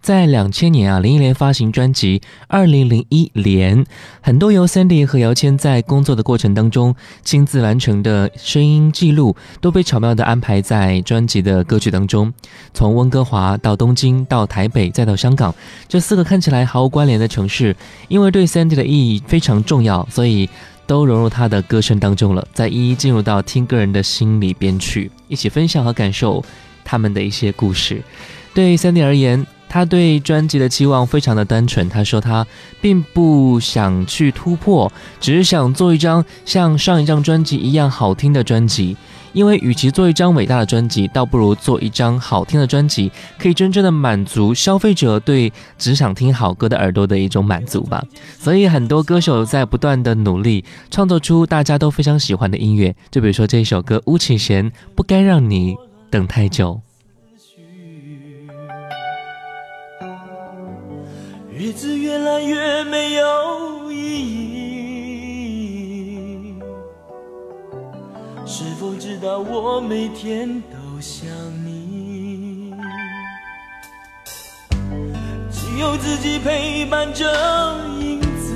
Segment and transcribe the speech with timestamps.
[0.00, 3.84] 在两千年啊，林忆莲发行专辑《二零零一年》，
[4.20, 12.32] 很多由 Sandy 和姚谦在工作的过程当中亲自完成的声音记录，都被巧妙的安排在专辑的歌曲当中。
[12.72, 15.54] 从温哥华到东京，到台北，再到香港，
[15.88, 17.76] 这四个看起来毫无关联的城市，
[18.08, 20.48] 因为对 Sandy 的意义非常重要，所以。
[20.88, 26.42] 都融入他的歌声当中了，再一一进入到听歌人的心里边去，一起分享和感受
[26.82, 28.02] 他们的一些故事。
[28.54, 31.88] 对 Sandy 而言，他对专辑的期望非常的单纯。
[31.88, 32.46] 他说他
[32.80, 38.96] 并不想去突破，只是想做一张像上一张专辑一样好听的专辑。
[39.34, 48.02] 因为与其做一张伟大的专辑，倒不如做一张好听的专辑，可以真正的满足消费者对只想听好歌的耳朵的一种满足吧。
[48.38, 52.96] 所以很多歌手在不断的努力，创作出大家都非常喜欢的音乐。
[53.10, 55.76] 就比如说这一首歌，巫启贤《不该让你
[56.10, 56.80] 等太久》。
[61.58, 63.96] 日子越来越没有意
[64.54, 65.34] 义。
[68.46, 71.28] 是否知道我每天都想
[71.64, 72.72] 你？
[75.50, 77.26] 只有自己陪伴着
[77.98, 78.54] 影子，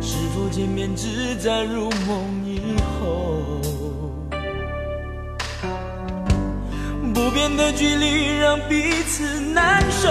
[0.00, 2.60] 是否见面只在入梦以
[3.00, 3.60] 后？
[7.20, 10.08] 不变的距离让彼此难受。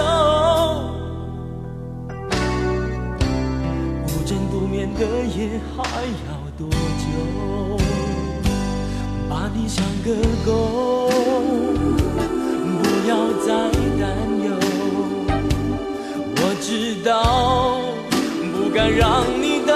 [4.98, 5.82] 的夜还
[6.28, 7.78] 要多久？
[9.30, 10.14] 把你像个
[10.44, 11.08] 狗，
[12.76, 12.78] 不
[13.08, 13.12] 要
[13.46, 13.48] 再
[13.98, 14.02] 担
[14.44, 14.48] 忧。
[16.36, 16.68] 我知
[17.02, 17.10] 道，
[18.52, 19.74] 不敢让你等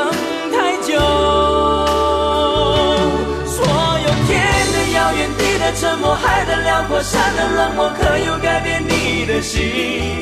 [5.64, 10.20] 的沉默，海的辽阔，山的冷漠，可有改变你的心？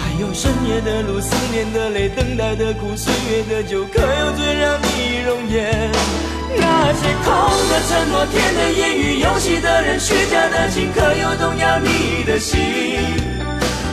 [0.00, 5.92] 还有深夜的路，思念的泪，等待的苦，岁月的酒，可有最让你容颜？
[6.56, 7.28] 那些空
[7.68, 12.58] 的承诺，甜的言语，游戏的人，虚假的情，可有动摇你的心？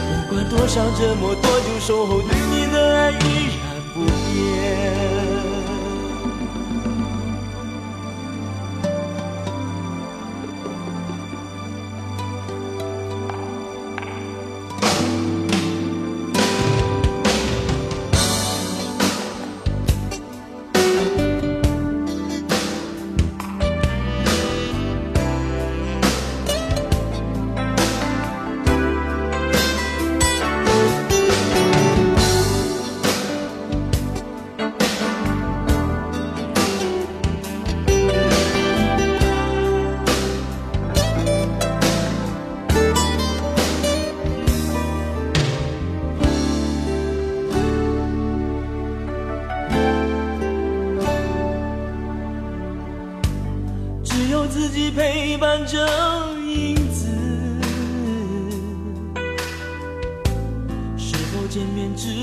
[0.08, 5.33] 不管多少折磨，多久守候，对你的爱依然不变。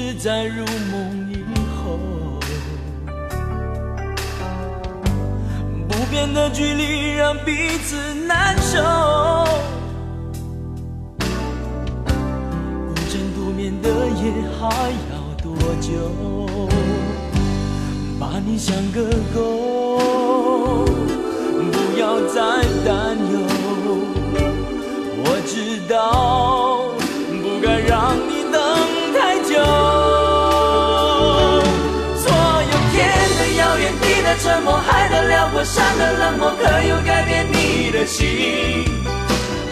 [0.00, 1.44] 是在入梦以
[1.76, 1.98] 后，
[5.86, 8.78] 不变的距离让彼此难受。
[12.88, 14.68] 孤枕独眠的夜还
[15.10, 15.92] 要多久？
[18.18, 19.04] 把你像个
[19.34, 20.78] 狗，
[21.70, 23.38] 不要再担忧。
[25.22, 26.88] 我知道
[27.42, 28.39] 不该让你。
[36.18, 38.84] 冷漠，可有改变你的心？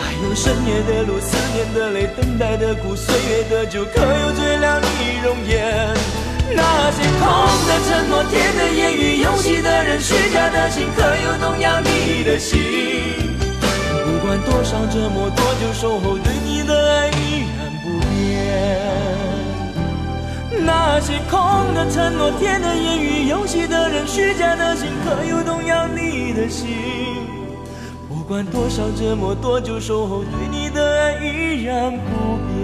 [0.01, 5.95] 还有深夜的路，思念的泪，等待的苦，岁月的酒，可有醉了你容颜？
[6.51, 7.29] 那些空
[7.69, 12.59] 的承诺，甜的言语，游戏的人，虚假的情，可有动摇你的心？
[14.05, 16.33] 不管多少折磨，多久守候，对
[20.69, 21.41] 那些空
[21.73, 26.69] 的承诺，甜的言语，游戏的人，虚假的心，可有动摇你的心？
[28.07, 32.59] 不管多少折磨，多久守候，对你的爱依然不变。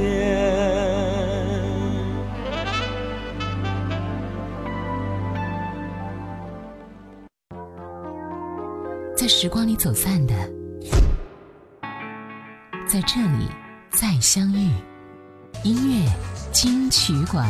[9.17, 10.35] 在时光里走散的，
[12.87, 13.49] 在这里
[13.89, 14.69] 再相遇。
[15.63, 16.13] 音乐
[16.53, 17.49] 金曲馆。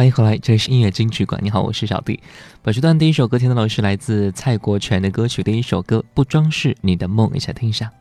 [0.00, 1.38] 欢迎回来，这里是音乐金曲馆。
[1.44, 2.18] 你好，我是小弟。
[2.62, 7.92] 本时段第一首歌听到的是来自蔡国权的歌曲，第一首歌《不装饰你的梦》，一起来听一下。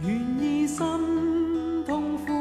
[0.00, 0.78] 愿意心
[1.86, 2.32] 痛苦，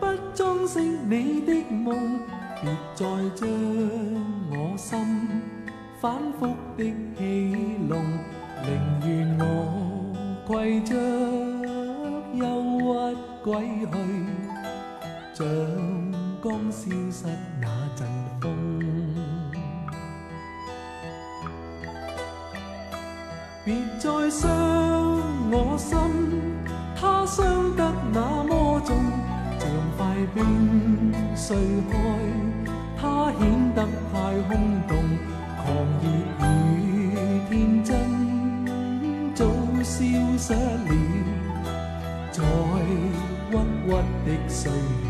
[0.00, 2.18] 不装饰你的梦，
[2.60, 3.48] 别再将
[4.50, 4.98] 我心
[6.00, 6.82] 反复的
[7.16, 7.24] 戏
[7.88, 8.02] 弄，
[8.64, 10.12] 宁愿我
[10.44, 11.40] 跪着。
[12.34, 12.44] 忧
[12.82, 13.50] 郁归
[13.92, 13.94] 去，
[15.34, 15.46] 像
[16.42, 17.26] 刚消失
[17.60, 18.06] 那阵
[18.40, 18.44] 风。
[23.64, 24.50] 别再伤
[25.50, 25.96] 我心，
[26.96, 28.96] 它伤得那么重，
[29.58, 30.00] 像块
[30.34, 31.56] 冰碎
[31.90, 31.94] 开，
[33.00, 33.40] 它显
[33.74, 34.12] 得太
[34.48, 34.50] 空
[34.88, 34.90] 洞，
[35.58, 35.66] 狂
[36.02, 36.04] 热
[36.76, 36.82] 与
[37.48, 37.90] 天真
[39.34, 39.44] 早
[39.82, 39.94] 消
[40.38, 41.01] 失了。
[42.32, 43.10] 在郁
[43.50, 43.60] 郁
[44.24, 45.01] 的岁月。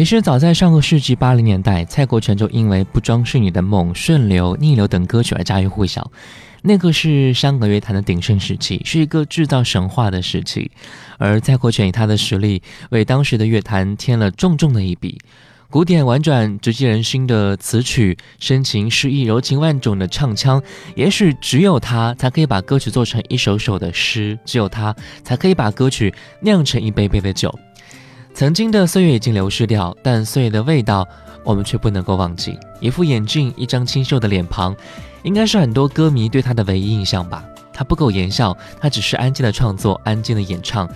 [0.00, 6.10] 其实早在上个世纪八零年代，蔡国权就因为《不装饰你的梦》《顺流》《逆流》等歌曲而家喻户晓。
[6.62, 10.70] 那个是香港乐坛的鼎盛时期，是一个制造神话的时期。
[11.18, 15.18] 而蔡国权以他的实力，为当时的乐坛添了重重的一笔。
[15.68, 20.62] 古典婉转、直击人心的词曲，深情诗意、柔情万种的唱腔，
[20.96, 27.54] 也许只有他才可以把歌曲做成一首首的诗，只有他才可以把歌曲酿成一杯杯的酒。
[28.40, 31.06] 曾经的岁月已经流逝掉，但岁月的味道
[31.44, 32.58] 我们却不能够忘记。
[32.80, 34.74] 一副眼镜，一张清秀的脸庞，
[35.24, 37.44] 应该是很多歌迷对他的唯一印象吧。
[37.70, 40.88] 他不苟言笑，他只是安静的创作，安静的演唱。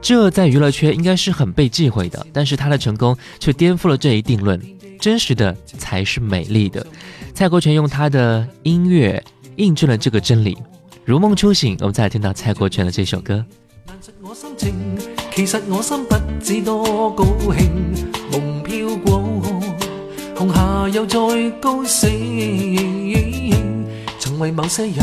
[0.00, 4.62] 这在娱乐圈应该是很被忌讳的，但是他的成功却颠覆了这一定论。
[5.00, 6.86] 真实的才是美丽的。
[7.34, 9.20] 蔡国权用他的音乐
[9.56, 10.56] 印证了这个真理。
[11.04, 13.44] 如梦初醒，我们再来听到蔡国权的这首歌。
[13.84, 14.96] 难实我心情，
[15.34, 17.24] 其实我心不知多高
[17.58, 17.68] 兴，
[18.30, 19.20] 梦飘过，
[20.36, 21.18] 红霞又再
[21.60, 22.08] 高升。
[24.20, 24.94] 曾为某些人，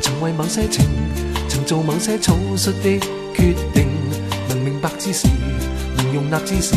[0.00, 0.86] 曾为某些情，
[1.48, 3.00] 曾做某些草率的
[3.34, 3.88] 决定。
[4.48, 5.26] 能明白之时，
[5.96, 6.76] 能容纳之时，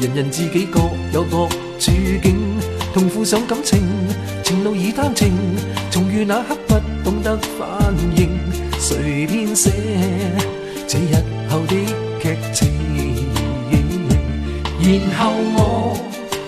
[0.00, 0.78] 人人自己各
[1.12, 1.48] 有各
[1.80, 1.90] 处
[2.22, 2.36] 境，
[2.94, 3.82] 同负上感情，
[4.44, 5.32] 情路已单情，
[5.90, 8.30] 重遇那刻不懂得反应，
[8.78, 9.72] 谁编写
[10.86, 11.16] 这日
[11.48, 11.74] 后的
[14.84, 15.20] 然后
[15.54, 15.58] 我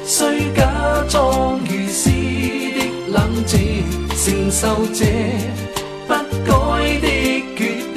[0.04, 0.16] 需
[0.56, 0.60] 假
[1.08, 2.78] 装如斯的
[3.12, 3.84] 冷静，
[4.16, 4.62] 承受
[4.92, 5.04] 这
[6.06, 6.12] 不
[6.44, 6.52] 改
[7.00, 7.06] 的
[7.56, 7.60] 决
[7.94, 7.96] 定。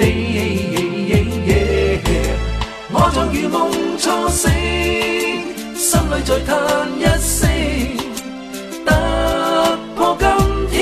[2.90, 3.58] 我像如梦
[3.98, 4.46] 初醒，
[5.76, 6.50] 心里再叹
[6.98, 7.40] 一声，
[8.86, 8.88] 突
[9.96, 10.26] 破今
[10.72, 10.76] 天，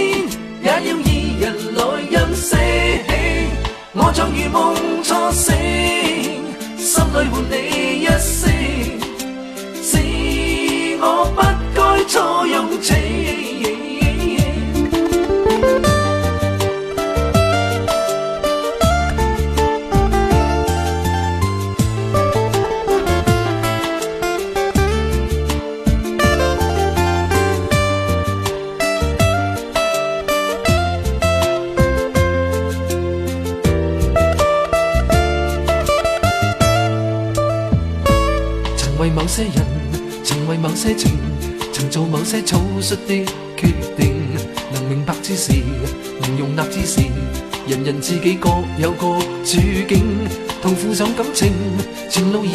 [0.61, 0.99] 也要二
[1.39, 1.43] 人
[1.75, 1.79] 来
[2.11, 2.49] 任性。
[3.93, 4.53] 我像如梦
[5.03, 5.54] 初醒，
[6.95, 7.55] 心里唤你
[8.03, 8.49] 一声，
[9.83, 9.91] 是
[11.01, 11.41] 我不
[11.75, 13.24] 该错用情。
[48.07, 48.47] 自己各
[48.77, 49.59] 有各处
[49.89, 50.05] 境，
[50.61, 51.51] 同负上感情，
[52.07, 52.54] 前路已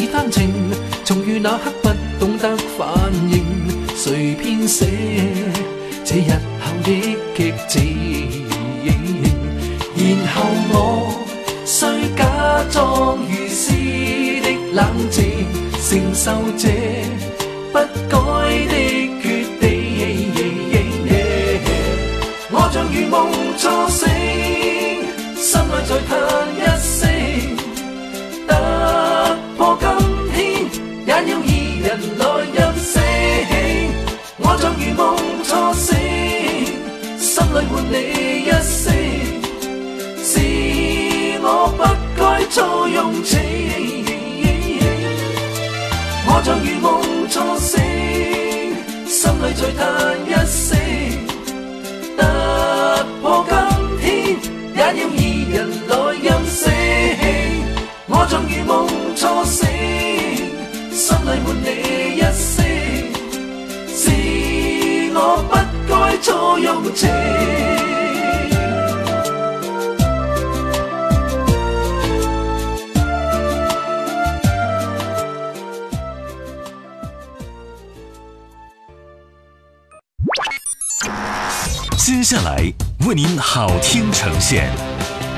[82.03, 82.73] 接下来
[83.05, 84.67] 为您好听呈现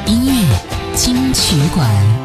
[0.07, 2.22] 音乐金曲馆。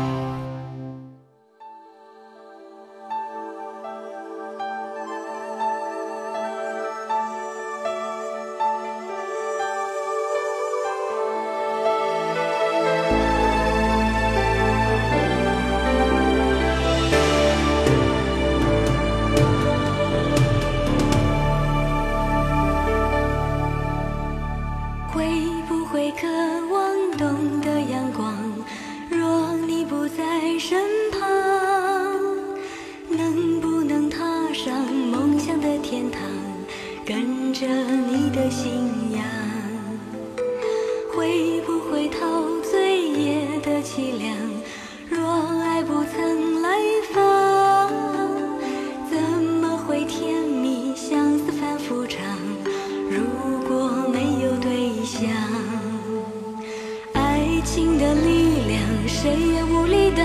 [59.29, 60.25] 谁也无力挡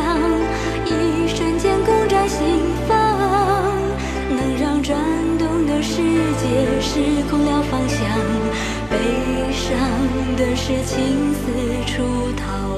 [0.85, 2.39] 一瞬间攻占心
[2.87, 3.77] 房
[4.29, 4.97] 能让转
[5.37, 5.97] 动的世
[6.41, 7.99] 界失控了方向
[8.89, 9.77] 悲伤
[10.37, 11.51] 的事情四
[11.85, 12.72] 处逃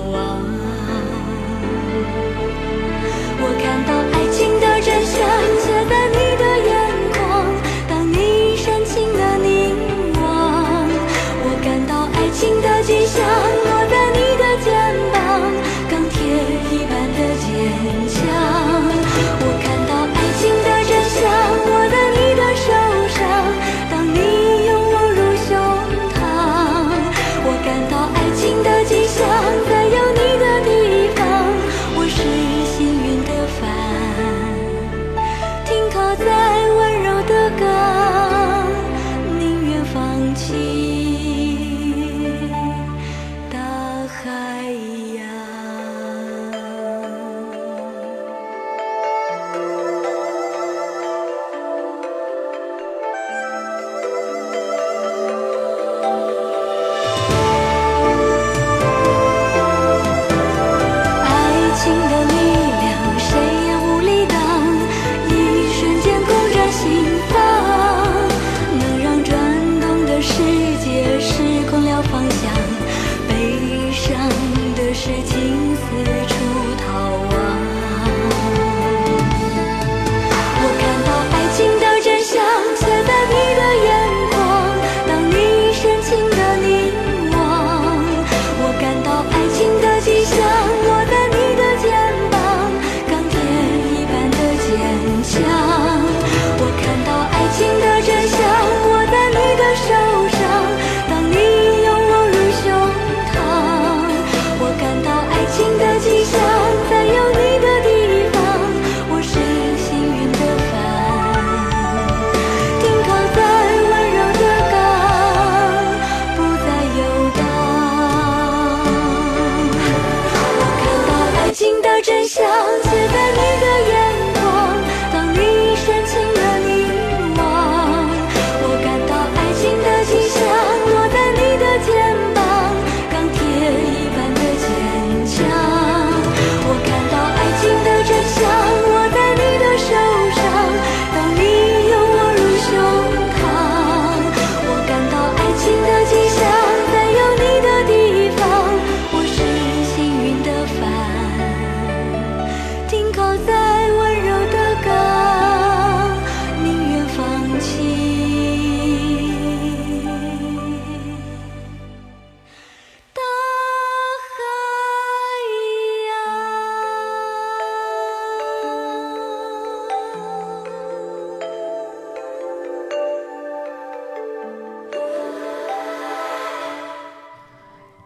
[44.26, 44.95] 在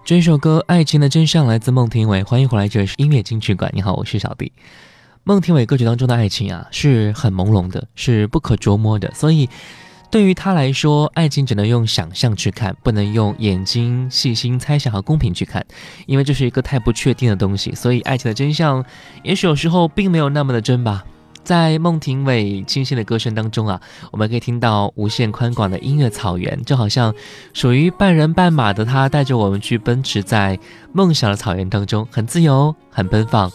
[0.09, 3.69] 这一首歌《爱情的真相》来自孟庭苇，欢迎回来，这里是音乐金曲馆。
[3.75, 4.51] 你好，我是小弟。
[5.23, 9.47] 孟庭苇歌曲当中的爱情啊，是很朦胧的，是不可捉摸的，所以
[10.09, 15.63] 对于他来说，爱情只能用想象去看，不能用眼睛细心猜想和公平去看，
[16.07, 17.75] 因为这是一个太不确定的东西。
[17.75, 18.83] 所以，爱情的真相，
[19.21, 21.05] 也许有时候并没有那么的真吧。
[21.43, 27.11] 在孟庭苇清新的歌声当中啊，我们可以听到无限宽广的音乐草原，就好像
[27.53, 30.59] 属于半人半马的他，带着我们去奔驰在
[30.93, 33.51] 梦想的草原当中，很自由，很奔放，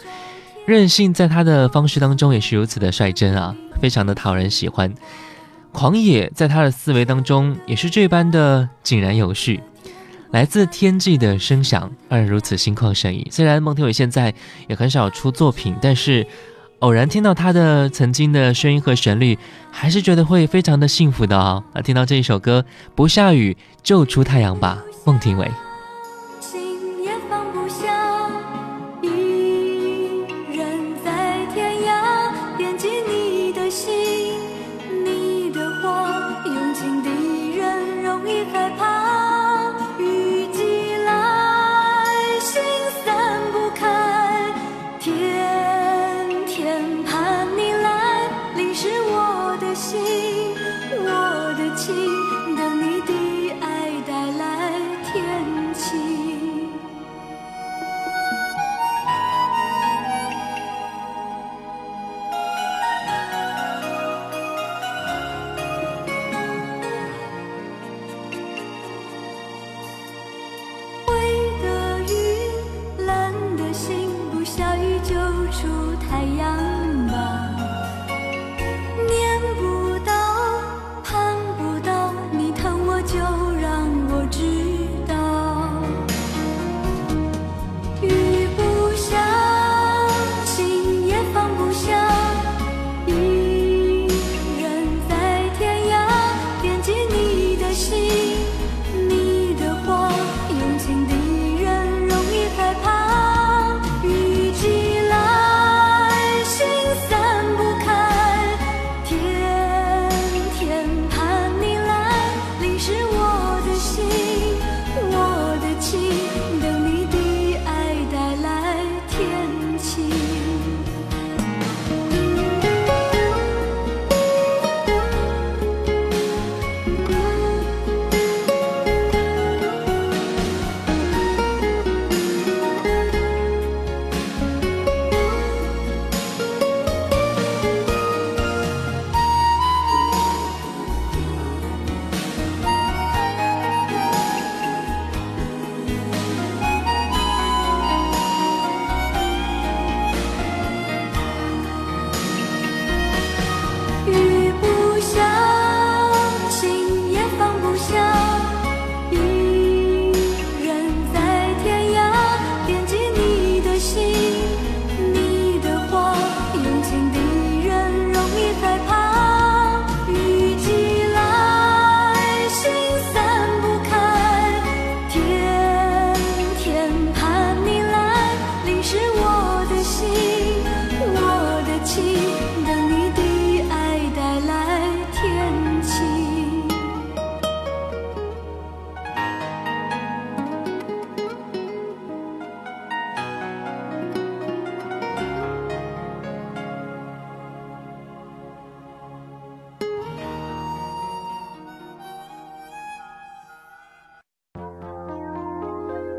[0.67, 4.93] 任性，在他的方式当中也是如此的率真啊，非常的讨人喜欢。
[5.71, 9.61] 狂野在他的思维当中也是这般的井然有序。
[10.31, 13.29] 来自天际的声响让人如此心旷神怡。
[13.31, 14.35] 虽然孟庭苇现在
[14.67, 16.27] 也很少出作品，但是。
[16.85, 19.39] 偶然听到他的曾经的声音和旋律，
[19.71, 21.65] 还是觉得会非常的幸福的哦。
[21.73, 22.63] 那听到这一首歌，
[22.95, 25.51] 不下雨就出太阳吧，孟庭苇。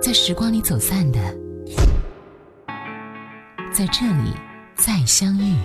[0.06, 1.20] 在时光里走散的，
[3.74, 4.36] 在这里
[4.76, 5.56] 再相遇。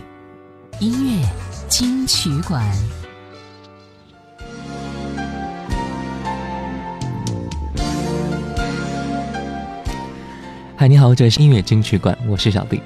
[0.81, 1.29] 音乐
[1.69, 2.67] 金曲馆。
[10.75, 12.81] 嗨，你好，这里是音乐金曲馆，我是小弟。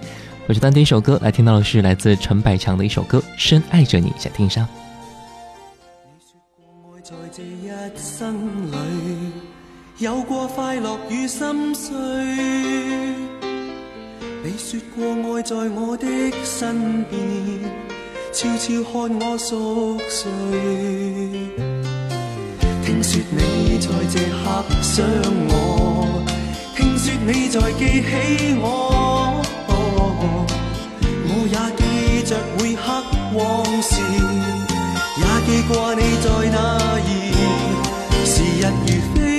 [0.49, 4.69] 我是单第一首歌来听到的是来自陈百强的一首歌《深爱着你》，想听一下。
[10.05, 11.97] 有过快乐与心碎，
[14.45, 15.03] 你说过
[15.39, 16.07] 爱在我的
[16.45, 17.19] 身边，
[18.31, 20.21] 悄悄看我熟睡。
[22.85, 25.07] 听说你在这刻想
[25.49, 26.23] 我，
[26.77, 29.41] 听说你在记起我，
[31.31, 31.83] 我也记
[32.29, 32.85] 着会刻
[33.33, 33.43] 往
[33.81, 34.03] 事，
[35.17, 37.01] 也记挂你在哪儿，
[38.27, 39.34] 时日如飞。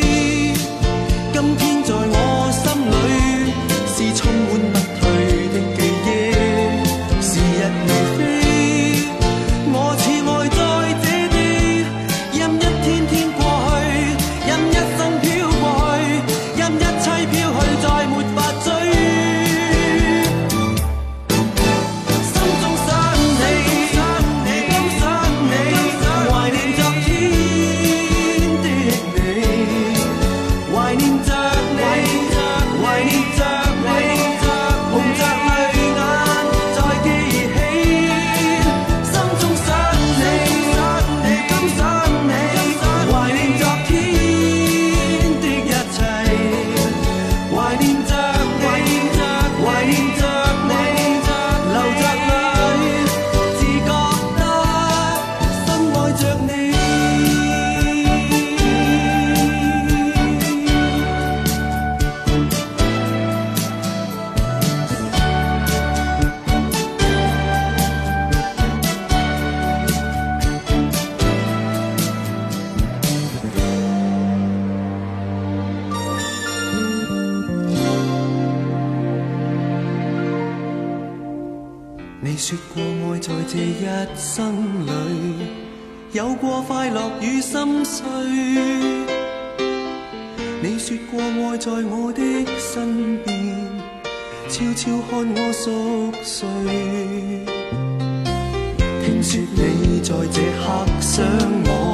[84.36, 84.90] 生里，
[86.12, 88.06] 有过快乐与心碎。
[90.62, 92.22] 你说过爱在我的
[92.60, 93.34] 身边，
[94.50, 96.46] 悄悄看我熟睡。
[99.06, 101.26] 听说你在这刻想
[101.64, 101.85] 我，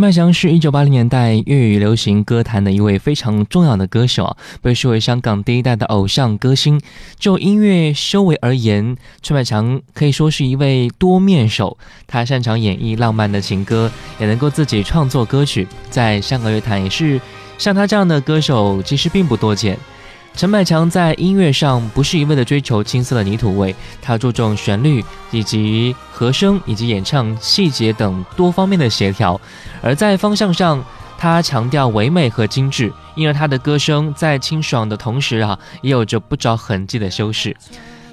[0.00, 6.80] 陈百祥是一九八零年代粤语流行歌坛的一位非常重要的歌手，被视为香港第一代的偶像歌星。
[7.18, 11.76] 就音乐修为而言，陈百强可以说是一位多面手。
[12.06, 17.20] 他擅长演绎浪漫的情歌，也能够自己创作歌曲，在香港乐坛也是
[17.58, 19.76] 像他这样的歌手其实并不多见。
[20.34, 29.38] 陈百强在音乐上不是一味的追求青涩的泥土味，他注重旋律以及和声以及演唱细节等多方面的协调，
[29.82, 30.82] 而在方向上，
[31.18, 37.54] 他强调唯美和精致，因而他的歌声在清爽的同时啊，也有着不着痕迹的修饰。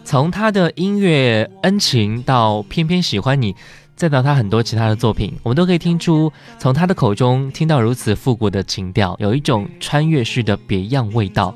[0.03, 3.53] 从他的音乐《恩情》到《偏偏喜欢你》，
[3.95, 11.55] 再到他很多其他的作品，我们都可以听出，从他的口中听到如此复古的情调，有一种穿越式的别样味道。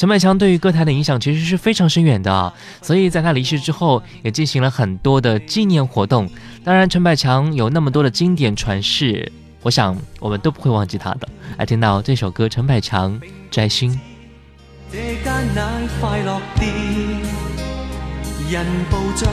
[0.00, 6.26] 陈百强对于歌坛的影响其实是非常深远的啊，所以在他离世之后，也进行了很多的纪念活动。
[6.64, 11.28] 当然，陈百强有那么多的经典传世，我想我们都不会忘记他的。
[11.58, 13.12] 來聽到这首歌，陈百强
[13.50, 13.92] 《摘星》。
[14.90, 16.72] 這間乃快樂店，
[18.50, 19.28] 人步進，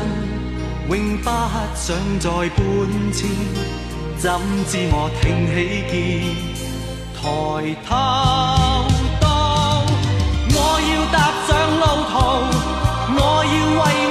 [0.89, 1.30] 永不
[1.75, 2.60] 想再搬
[3.13, 3.30] 迁。
[4.17, 4.30] 怎
[4.67, 5.56] 知我挺起
[5.89, 5.95] 肩，
[7.15, 7.23] 抬
[7.88, 8.96] 頭到，我要
[11.12, 12.13] 踏上路途，
[13.15, 14.07] 我要为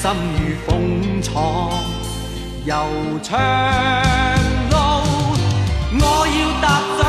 [0.00, 1.70] 心如风闯
[2.64, 2.74] 悠
[3.22, 3.38] 长
[4.70, 4.74] 路，
[5.92, 6.99] 我要踏。